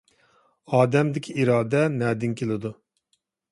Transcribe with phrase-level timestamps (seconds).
[0.77, 2.75] ئادەمدىكى ئىرادە نەدىن كېلىدۇ؟